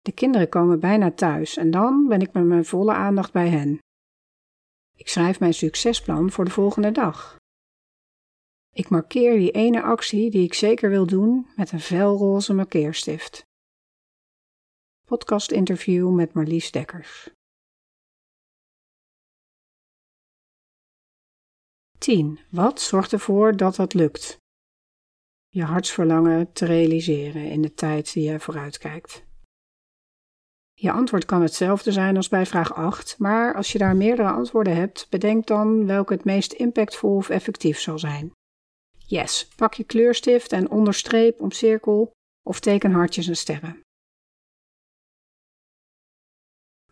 De 0.00 0.12
kinderen 0.12 0.48
komen 0.48 0.80
bijna 0.80 1.10
thuis 1.10 1.56
en 1.56 1.70
dan 1.70 2.08
ben 2.08 2.20
ik 2.20 2.32
met 2.32 2.44
mijn 2.44 2.64
volle 2.64 2.92
aandacht 2.92 3.32
bij 3.32 3.48
hen. 3.48 3.78
Ik 4.96 5.08
schrijf 5.08 5.40
mijn 5.40 5.54
succesplan 5.54 6.30
voor 6.30 6.44
de 6.44 6.50
volgende 6.50 6.92
dag. 6.92 7.36
Ik 8.74 8.88
markeer 8.88 9.38
die 9.38 9.50
ene 9.50 9.82
actie 9.82 10.30
die 10.30 10.44
ik 10.44 10.54
zeker 10.54 10.90
wil 10.90 11.06
doen 11.06 11.46
met 11.56 11.72
een 11.72 11.80
felroze 11.80 12.54
markeerstift. 12.54 13.50
Podcast 15.12 15.50
interview 15.50 16.10
met 16.10 16.32
Marlies 16.32 16.70
Dekkers. 16.70 17.30
10. 21.98 22.38
Wat 22.50 22.80
zorgt 22.80 23.12
ervoor 23.12 23.56
dat 23.56 23.76
dat 23.76 23.94
lukt? 23.94 24.36
je 25.48 25.62
hartsverlangen 25.62 26.52
te 26.52 26.64
realiseren 26.64 27.50
in 27.50 27.62
de 27.62 27.74
tijd 27.74 28.12
die 28.12 28.30
je 28.30 28.40
vooruitkijkt. 28.40 29.24
Je 30.72 30.92
antwoord 30.92 31.24
kan 31.24 31.42
hetzelfde 31.42 31.92
zijn 31.92 32.16
als 32.16 32.28
bij 32.28 32.46
vraag 32.46 32.74
8, 32.74 33.18
maar 33.18 33.54
als 33.54 33.72
je 33.72 33.78
daar 33.78 33.96
meerdere 33.96 34.30
antwoorden 34.30 34.76
hebt, 34.76 35.06
bedenk 35.10 35.46
dan 35.46 35.86
welke 35.86 36.12
het 36.12 36.24
meest 36.24 36.52
impactvol 36.52 37.16
of 37.16 37.28
effectief 37.28 37.80
zal 37.80 37.98
zijn. 37.98 38.32
Yes, 39.06 39.48
pak 39.56 39.74
je 39.74 39.84
kleurstift 39.84 40.52
en 40.52 40.70
onderstreep, 40.70 41.40
omcirkel 41.40 42.10
of 42.42 42.60
teken 42.60 42.92
hartjes 42.92 43.28
en 43.28 43.36
sterren. 43.36 43.82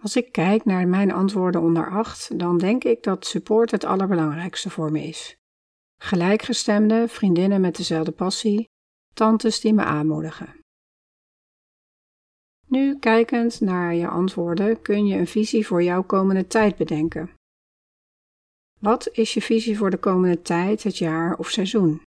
Als 0.03 0.17
ik 0.17 0.33
kijk 0.33 0.65
naar 0.65 0.89
mijn 0.89 1.13
antwoorden 1.13 1.61
onder 1.61 1.91
8, 1.91 2.39
dan 2.39 2.59
denk 2.59 2.85
ik 2.85 3.03
dat 3.03 3.27
support 3.27 3.71
het 3.71 3.85
allerbelangrijkste 3.85 4.71
voor 4.71 4.93
me 4.93 5.03
is. 5.03 5.37
Gelijkgestemde, 6.03 7.09
vriendinnen 7.09 7.61
met 7.61 7.77
dezelfde 7.77 8.13
passie, 8.13 8.69
tantes 9.15 9.61
die 9.61 9.73
me 9.73 9.83
aanmoedigen. 9.83 10.59
Nu, 12.67 12.99
kijkend 12.99 13.61
naar 13.61 13.95
je 13.95 14.09
antwoorden, 14.09 14.83
kun 14.83 15.07
je 15.07 15.19
een 15.19 15.27
visie 15.27 15.67
voor 15.67 15.83
jouw 15.83 16.03
komende 16.03 16.47
tijd 16.47 16.77
bedenken. 16.77 17.31
Wat 18.79 19.09
is 19.13 19.35
je 19.35 19.43
visie 19.43 19.77
voor 19.77 19.91
de 19.91 19.99
komende 19.99 20.43
tijd, 20.43 20.83
het 20.83 20.99
jaar 20.99 21.39
of 21.39 21.51
seizoen? 21.51 22.03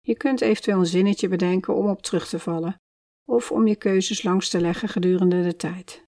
Je 0.00 0.16
kunt 0.16 0.40
eventueel 0.40 0.78
een 0.78 0.86
zinnetje 0.86 1.28
bedenken 1.28 1.74
om 1.74 1.88
op 1.88 2.02
terug 2.02 2.28
te 2.28 2.38
vallen, 2.38 2.76
of 3.24 3.52
om 3.52 3.66
je 3.66 3.76
keuzes 3.76 4.22
langs 4.22 4.48
te 4.48 4.60
leggen 4.60 4.88
gedurende 4.88 5.42
de 5.42 5.56
tijd. 5.56 6.06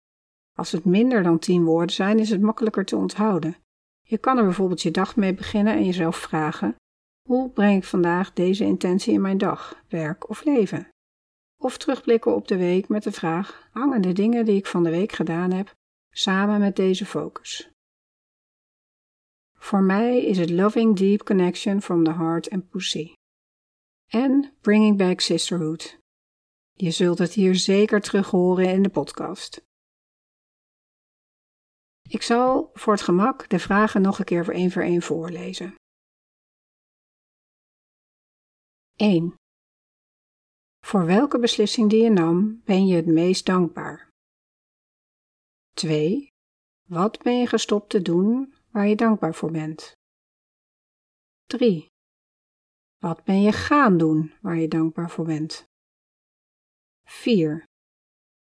Als 0.55 0.73
het 0.73 0.85
minder 0.85 1.23
dan 1.23 1.39
tien 1.39 1.65
woorden 1.65 1.95
zijn, 1.95 2.19
is 2.19 2.31
het 2.31 2.41
makkelijker 2.41 2.85
te 2.85 2.97
onthouden. 2.97 3.57
Je 4.01 4.19
kan 4.19 4.39
er 4.39 4.45
bijvoorbeeld 4.45 4.83
je 4.83 4.91
dag 4.91 5.17
mee 5.17 5.35
beginnen 5.35 5.75
en 5.75 5.85
jezelf 5.85 6.17
vragen: 6.17 6.77
hoe 7.29 7.51
breng 7.51 7.77
ik 7.77 7.85
vandaag 7.85 8.33
deze 8.33 8.65
intentie 8.65 9.13
in 9.13 9.21
mijn 9.21 9.39
dag, 9.39 9.83
werk 9.89 10.29
of 10.29 10.45
leven? 10.45 10.89
Of 11.57 11.79
terugblikken 11.79 12.35
op 12.35 12.49
de 12.49 12.57
week 12.57 12.89
met 12.89 13.03
de 13.03 13.13
vraag: 13.13 13.69
hangen 13.73 14.03
de 14.03 14.13
dingen 14.13 14.45
die 14.45 14.57
ik 14.57 14.67
van 14.67 14.85
de 14.85 14.91
week 14.91 15.13
gedaan 15.13 15.51
heb 15.53 15.75
samen 16.11 16.61
met 16.61 16.77
deze 16.77 17.07
focus? 17.07 17.71
Voor 19.55 19.83
mij 19.83 20.25
is 20.25 20.39
het 20.39 20.51
Loving 20.51 20.97
Deep 20.97 21.25
Connection 21.25 21.83
from 21.83 22.05
the 22.05 22.13
Heart 22.13 22.51
and 22.51 22.69
Pussy. 22.69 23.13
En 24.07 24.53
Bringing 24.61 24.99
Back 24.99 25.21
Sisterhood. 25.21 25.99
Je 26.73 26.91
zult 26.91 27.19
het 27.19 27.33
hier 27.33 27.55
zeker 27.55 28.01
terug 28.01 28.31
horen 28.31 28.69
in 28.69 28.83
de 28.83 28.89
podcast. 28.89 29.69
Ik 32.11 32.23
zal 32.23 32.71
voor 32.75 32.93
het 32.93 33.03
gemak 33.03 33.49
de 33.49 33.59
vragen 33.59 34.03
nog 34.03 34.19
een 34.19 34.25
keer 34.25 34.45
voor 34.45 34.55
één 34.55 34.71
voor 34.71 34.83
één 34.83 35.03
voorlezen. 35.03 35.75
1. 38.97 39.35
Voor 40.87 41.07
welke 41.07 41.39
beslissing 41.39 41.91
die 41.91 42.03
je 42.03 42.11
nam 42.11 42.63
ben 42.65 42.87
je 42.87 42.97
het 42.97 43.07
meest 43.07 43.47
dankbaar? 43.47 44.09
2. 45.75 46.29
Wat 46.89 47.23
ben 47.23 47.39
je 47.39 47.47
gestopt 47.47 47.91
te 47.91 48.03
doen 48.03 48.55
waar 48.71 48.87
je 48.87 48.97
dankbaar 48.97 49.35
voor 49.35 49.51
bent? 49.51 49.93
3. 51.47 51.87
Wat 52.99 53.25
ben 53.25 53.43
je 53.43 53.53
gaan 53.53 53.99
doen 53.99 54.33
waar 54.41 54.57
je 54.57 54.69
dankbaar 54.69 55.11
voor 55.11 55.25
bent? 55.25 55.65
4. 57.05 57.65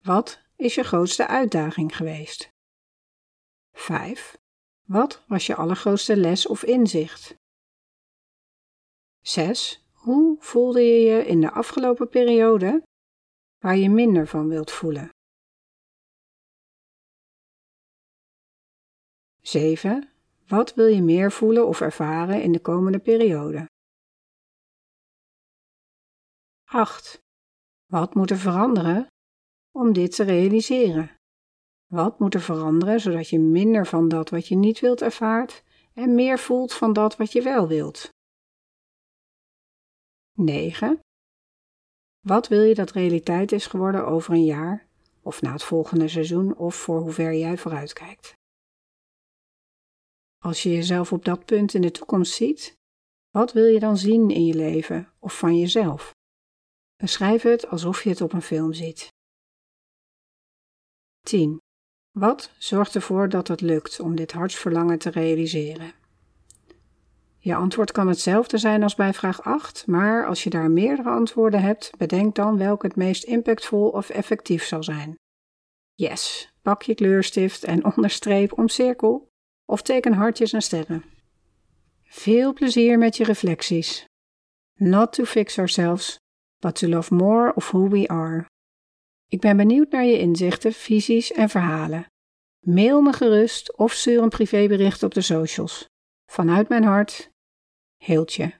Wat 0.04 0.42
is 0.56 0.74
je 0.74 0.82
grootste 0.82 1.26
uitdaging 1.26 1.96
geweest? 1.96 2.54
5. 3.76 4.36
Wat 4.82 5.24
was 5.26 5.46
je 5.46 5.54
allergrootste 5.54 6.16
les 6.16 6.46
of 6.46 6.62
inzicht? 6.62 7.34
6. 9.20 9.84
Hoe 9.92 10.36
voelde 10.40 10.80
je 10.80 11.00
je 11.00 11.26
in 11.26 11.40
de 11.40 11.50
afgelopen 11.50 12.08
periode 12.08 12.82
waar 13.58 13.76
je 13.76 13.90
minder 13.90 14.26
van 14.26 14.48
wilt 14.48 14.70
voelen? 14.70 15.08
7. 19.40 20.10
Wat 20.46 20.74
wil 20.74 20.86
je 20.86 21.02
meer 21.02 21.32
voelen 21.32 21.66
of 21.66 21.80
ervaren 21.80 22.42
in 22.42 22.52
de 22.52 22.60
komende 22.60 22.98
periode? 22.98 23.66
8. 26.64 27.18
Wat 27.86 28.14
moet 28.14 28.30
er 28.30 28.38
veranderen 28.38 29.06
om 29.70 29.92
dit 29.92 30.14
te 30.14 30.24
realiseren? 30.24 31.15
Wat 31.86 32.18
moet 32.18 32.34
er 32.34 32.40
veranderen 32.40 33.00
zodat 33.00 33.28
je 33.28 33.38
minder 33.38 33.86
van 33.86 34.08
dat 34.08 34.30
wat 34.30 34.48
je 34.48 34.56
niet 34.56 34.80
wilt 34.80 35.02
ervaart 35.02 35.62
en 35.94 36.14
meer 36.14 36.38
voelt 36.38 36.72
van 36.72 36.92
dat 36.92 37.16
wat 37.16 37.32
je 37.32 37.42
wel 37.42 37.68
wilt? 37.68 38.08
9. 40.32 41.00
Wat 42.20 42.48
wil 42.48 42.62
je 42.62 42.74
dat 42.74 42.90
realiteit 42.90 43.52
is 43.52 43.66
geworden 43.66 44.06
over 44.06 44.32
een 44.32 44.44
jaar, 44.44 44.86
of 45.22 45.42
na 45.42 45.52
het 45.52 45.62
volgende 45.62 46.08
seizoen, 46.08 46.56
of 46.56 46.74
voor 46.74 47.00
hoever 47.00 47.34
jij 47.34 47.58
vooruitkijkt? 47.58 48.34
Als 50.44 50.62
je 50.62 50.70
jezelf 50.70 51.12
op 51.12 51.24
dat 51.24 51.44
punt 51.44 51.74
in 51.74 51.80
de 51.80 51.90
toekomst 51.90 52.32
ziet, 52.32 52.74
wat 53.30 53.52
wil 53.52 53.64
je 53.64 53.78
dan 53.78 53.96
zien 53.96 54.30
in 54.30 54.44
je 54.44 54.54
leven 54.54 55.12
of 55.18 55.38
van 55.38 55.58
jezelf? 55.58 56.14
Beschrijf 56.96 57.42
het 57.42 57.66
alsof 57.66 58.02
je 58.02 58.08
het 58.08 58.20
op 58.20 58.32
een 58.32 58.42
film 58.42 58.72
ziet. 58.72 59.08
10. 61.20 61.60
Wat 62.18 62.50
zorgt 62.58 62.94
ervoor 62.94 63.28
dat 63.28 63.48
het 63.48 63.60
lukt 63.60 64.00
om 64.00 64.16
dit 64.16 64.32
hartsverlangen 64.32 64.98
te 64.98 65.10
realiseren? 65.10 65.92
Je 67.38 67.54
antwoord 67.54 67.92
kan 67.92 68.08
hetzelfde 68.08 68.58
zijn 68.58 68.82
als 68.82 68.94
bij 68.94 69.14
vraag 69.14 69.42
8, 69.42 69.86
maar 69.86 70.26
als 70.26 70.44
je 70.44 70.50
daar 70.50 70.70
meerdere 70.70 71.08
antwoorden 71.08 71.62
hebt, 71.62 71.90
bedenk 71.98 72.34
dan 72.34 72.58
welke 72.58 72.86
het 72.86 72.96
meest 72.96 73.24
impactvol 73.24 73.88
of 73.88 74.08
effectief 74.08 74.64
zal 74.64 74.82
zijn. 74.82 75.14
Yes, 75.94 76.52
pak 76.62 76.82
je 76.82 76.94
kleurstift 76.94 77.64
en 77.64 77.84
onderstreep 77.96 78.58
omcirkel 78.58 79.28
of 79.64 79.82
teken 79.82 80.12
hartjes 80.12 80.52
en 80.52 80.62
sterren. 80.62 81.04
Veel 82.04 82.52
plezier 82.52 82.98
met 82.98 83.16
je 83.16 83.24
reflecties. 83.24 84.04
Not 84.74 85.12
to 85.12 85.24
fix 85.24 85.58
ourselves, 85.58 86.18
but 86.58 86.74
to 86.74 86.88
love 86.88 87.14
more 87.14 87.54
of 87.54 87.70
who 87.70 87.88
we 87.88 88.08
are. 88.08 88.46
Ik 89.28 89.40
ben 89.40 89.56
benieuwd 89.56 89.90
naar 89.90 90.04
je 90.04 90.18
inzichten, 90.18 90.72
visies 90.72 91.32
en 91.32 91.48
verhalen. 91.48 92.06
Mail 92.60 93.00
me 93.00 93.12
gerust 93.12 93.76
of 93.76 93.92
stuur 93.92 94.22
een 94.22 94.28
privébericht 94.28 95.02
op 95.02 95.14
de 95.14 95.20
socials. 95.20 95.88
Vanuit 96.30 96.68
mijn 96.68 96.84
hart, 96.84 97.30
Heeltje. 97.96 98.52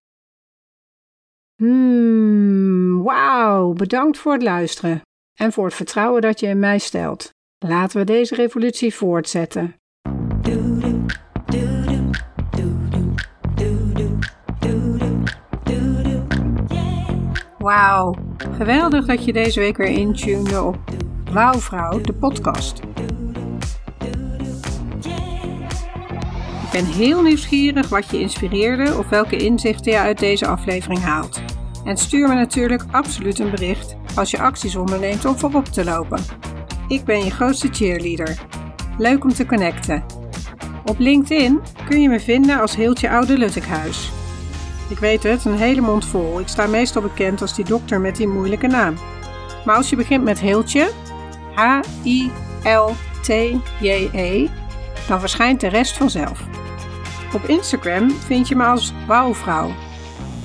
Hmm, 1.57 3.03
wauw, 3.03 3.73
bedankt 3.73 4.19
voor 4.19 4.33
het 4.33 4.43
luisteren 4.43 5.01
en 5.35 5.53
voor 5.53 5.65
het 5.65 5.75
vertrouwen 5.75 6.23
dat 6.23 6.41
je 6.41 6.47
in 6.47 6.59
mij 6.59 6.79
stelt. 6.79 7.31
Laten 7.59 7.99
we 7.99 8.05
deze 8.05 8.35
revolutie 8.35 8.95
voortzetten. 8.95 9.75
Wauw, 17.67 18.15
geweldig 18.57 19.07
dat 19.07 19.25
je 19.25 19.33
deze 19.33 19.61
week 19.61 19.77
weer 19.77 19.89
intunede 19.89 20.63
op 20.63 20.79
Wauwvrouw, 21.33 22.01
de 22.01 22.13
podcast. 22.13 22.81
Ik 26.63 26.71
ben 26.73 26.85
heel 26.85 27.23
nieuwsgierig 27.23 27.89
wat 27.89 28.11
je 28.11 28.21
inspireerde 28.21 28.99
of 28.99 29.09
welke 29.09 29.37
inzichten 29.37 29.93
je 29.93 29.99
uit 29.99 30.19
deze 30.19 30.47
aflevering 30.47 31.01
haalt. 31.01 31.43
En 31.85 31.97
stuur 31.97 32.29
me 32.29 32.35
natuurlijk 32.35 32.85
absoluut 32.91 33.39
een 33.39 33.51
bericht 33.51 33.97
als 34.17 34.31
je 34.31 34.39
acties 34.39 34.77
onderneemt 34.77 35.25
om 35.25 35.37
voorop 35.37 35.65
te 35.65 35.85
lopen. 35.85 36.23
Ik 36.89 37.05
ben 37.05 37.25
je 37.25 37.31
grootste 37.31 37.69
cheerleader. 37.71 38.39
Leuk 38.99 39.25
om 39.25 39.33
te 39.33 39.47
connecten. 39.47 40.05
Op 40.85 40.99
LinkedIn 40.99 41.61
kun 41.89 42.03
je 42.03 42.09
me 42.09 42.21
vinden 42.21 42.61
als 42.61 42.77
Heeltje 42.77 43.11
Oude 43.11 43.39
Luttekhuis. 43.39 44.16
Ik 44.89 44.99
weet 44.99 45.23
het, 45.23 45.45
een 45.45 45.57
hele 45.57 45.81
mond 45.81 46.05
vol. 46.05 46.41
Ik 46.41 46.49
sta 46.49 46.67
meestal 46.67 47.03
bekend 47.03 47.41
als 47.41 47.55
die 47.55 47.65
dokter 47.65 48.01
met 48.01 48.17
die 48.17 48.29
moeilijke 48.29 48.67
naam. 48.67 48.95
Maar 49.65 49.77
als 49.77 49.91
je 49.91 49.97
begint 49.97 50.25
met 50.25 50.41
Heeltje, 50.41 50.91
H-I-L-T-J-E, 51.55 52.29
dan 55.09 55.21
verschijnt 55.21 55.61
de 55.61 55.69
rest 55.69 55.97
vanzelf. 55.97 56.43
Op 57.35 57.45
Instagram 57.45 58.11
vind 58.11 58.49
je 58.49 58.57
me 58.57 58.65
als 58.65 58.93
Wouwvrouw. 59.07 59.71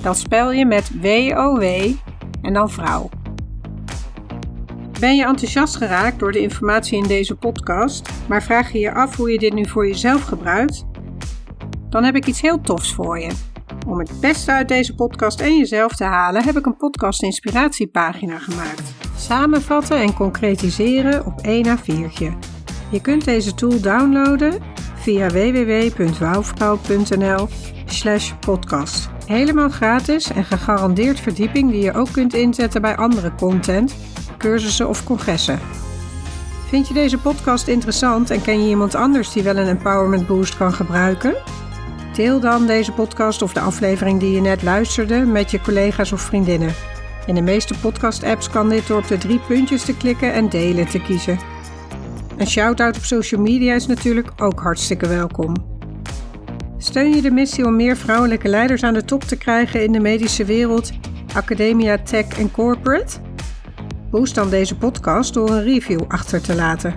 Dat 0.01 0.17
spel 0.17 0.51
je 0.51 0.65
met 0.65 0.91
W-O-W 1.01 1.63
en 2.41 2.53
dan 2.53 2.69
vrouw. 2.69 3.09
Ben 4.99 5.15
je 5.15 5.25
enthousiast 5.25 5.75
geraakt 5.75 6.19
door 6.19 6.31
de 6.31 6.41
informatie 6.41 6.97
in 6.97 7.07
deze 7.07 7.35
podcast, 7.35 8.09
maar 8.27 8.43
vraag 8.43 8.71
je 8.71 8.79
je 8.79 8.93
af 8.93 9.15
hoe 9.15 9.31
je 9.31 9.39
dit 9.39 9.53
nu 9.53 9.67
voor 9.67 9.87
jezelf 9.87 10.23
gebruikt? 10.23 10.85
Dan 11.89 12.03
heb 12.03 12.15
ik 12.15 12.25
iets 12.25 12.41
heel 12.41 12.61
tofs 12.61 12.93
voor 12.93 13.19
je. 13.19 13.50
Om 13.91 13.99
het 13.99 14.19
beste 14.19 14.51
uit 14.51 14.67
deze 14.67 14.95
podcast 14.95 15.41
en 15.41 15.57
jezelf 15.57 15.95
te 15.95 16.03
halen, 16.03 16.43
heb 16.43 16.57
ik 16.57 16.65
een 16.65 16.77
podcast 16.77 17.23
inspiratiepagina 17.23 18.37
gemaakt. 18.37 18.93
Samenvatten 19.17 19.97
en 19.97 20.13
concretiseren 20.13 21.25
op 21.25 21.41
1 21.41 21.65
A4'tje. 21.65 22.37
Je 22.91 23.01
kunt 23.01 23.25
deze 23.25 23.53
tool 23.53 23.81
downloaden 23.81 24.61
via 24.95 25.29
www.wouwvrouw.nl 25.29 27.47
slash 27.85 28.33
podcast. 28.39 29.09
Helemaal 29.25 29.69
gratis 29.69 30.31
en 30.31 30.45
gegarandeerd 30.45 31.19
verdieping 31.19 31.71
die 31.71 31.83
je 31.83 31.93
ook 31.93 32.11
kunt 32.11 32.33
inzetten 32.33 32.81
bij 32.81 32.95
andere 32.95 33.35
content, 33.35 33.95
cursussen 34.37 34.89
of 34.89 35.03
congressen. 35.03 35.59
Vind 36.67 36.87
je 36.87 36.93
deze 36.93 37.17
podcast 37.17 37.67
interessant 37.67 38.29
en 38.29 38.41
ken 38.41 38.63
je 38.63 38.69
iemand 38.69 38.95
anders 38.95 39.31
die 39.31 39.43
wel 39.43 39.57
een 39.57 39.67
empowerment 39.67 40.27
boost 40.27 40.57
kan 40.57 40.73
gebruiken? 40.73 41.35
Deel 42.15 42.39
dan 42.39 42.65
deze 42.65 42.91
podcast 42.91 43.41
of 43.41 43.53
de 43.53 43.59
aflevering 43.59 44.19
die 44.19 44.31
je 44.31 44.41
net 44.41 44.63
luisterde 44.63 45.25
met 45.25 45.51
je 45.51 45.61
collega's 45.61 46.11
of 46.11 46.21
vriendinnen. 46.21 46.73
In 47.25 47.35
de 47.35 47.41
meeste 47.41 47.79
podcast-apps 47.79 48.49
kan 48.49 48.69
dit 48.69 48.87
door 48.87 48.97
op 48.97 49.07
de 49.07 49.17
drie 49.17 49.39
puntjes 49.39 49.85
te 49.85 49.97
klikken 49.97 50.33
en 50.33 50.49
delen 50.49 50.87
te 50.87 51.01
kiezen. 51.01 51.39
Een 52.37 52.47
shout-out 52.47 52.97
op 52.97 53.03
social 53.03 53.41
media 53.41 53.73
is 53.73 53.87
natuurlijk 53.87 54.31
ook 54.37 54.59
hartstikke 54.59 55.07
welkom. 55.07 55.53
Steun 56.77 57.15
je 57.15 57.21
de 57.21 57.31
missie 57.31 57.65
om 57.65 57.75
meer 57.75 57.97
vrouwelijke 57.97 58.47
leiders 58.47 58.83
aan 58.83 58.93
de 58.93 59.05
top 59.05 59.23
te 59.23 59.37
krijgen 59.37 59.83
in 59.83 59.91
de 59.91 59.99
medische 59.99 60.45
wereld, 60.45 60.91
academia, 61.33 61.97
tech 61.97 62.39
en 62.39 62.51
corporate? 62.51 63.17
Boost 64.09 64.35
dan 64.35 64.49
deze 64.49 64.77
podcast 64.77 65.33
door 65.33 65.49
een 65.49 65.63
review 65.63 66.01
achter 66.07 66.41
te 66.41 66.55
laten. 66.55 66.95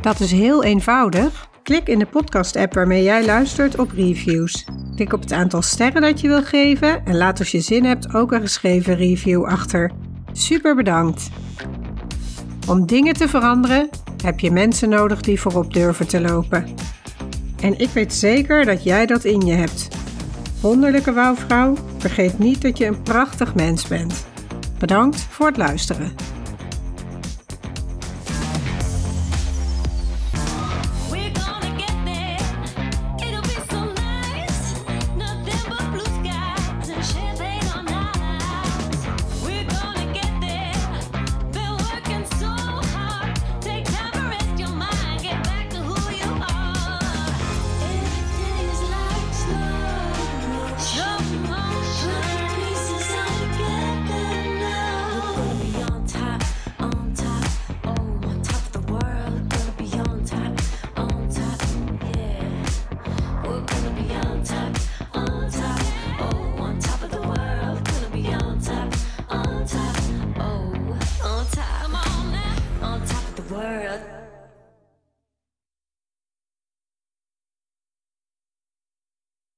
Dat 0.00 0.20
is 0.20 0.32
heel 0.32 0.64
eenvoudig. 0.64 1.48
Klik 1.66 1.88
in 1.88 1.98
de 1.98 2.06
podcast-app 2.06 2.74
waarmee 2.74 3.02
jij 3.02 3.24
luistert 3.24 3.78
op 3.78 3.90
reviews. 3.90 4.64
Klik 4.94 5.12
op 5.12 5.20
het 5.20 5.32
aantal 5.32 5.62
sterren 5.62 6.02
dat 6.02 6.20
je 6.20 6.28
wil 6.28 6.42
geven 6.42 7.04
en 7.04 7.16
laat 7.16 7.38
als 7.38 7.50
je 7.50 7.60
zin 7.60 7.84
hebt 7.84 8.14
ook 8.14 8.32
een 8.32 8.40
geschreven 8.40 8.96
review 8.96 9.44
achter. 9.44 9.90
Super 10.32 10.74
bedankt! 10.74 11.28
Om 12.68 12.86
dingen 12.86 13.14
te 13.14 13.28
veranderen 13.28 13.88
heb 14.22 14.40
je 14.40 14.50
mensen 14.50 14.88
nodig 14.88 15.20
die 15.20 15.40
voorop 15.40 15.74
durven 15.74 16.08
te 16.08 16.20
lopen. 16.20 16.66
En 17.60 17.78
ik 17.78 17.88
weet 17.88 18.14
zeker 18.14 18.64
dat 18.64 18.84
jij 18.84 19.06
dat 19.06 19.24
in 19.24 19.40
je 19.40 19.54
hebt. 19.54 19.88
Wonderlijke 20.60 21.12
wouwvrouw, 21.12 21.76
vergeet 21.98 22.38
niet 22.38 22.62
dat 22.62 22.78
je 22.78 22.86
een 22.86 23.02
prachtig 23.02 23.54
mens 23.54 23.88
bent. 23.88 24.26
Bedankt 24.78 25.20
voor 25.20 25.46
het 25.46 25.56
luisteren. 25.56 26.35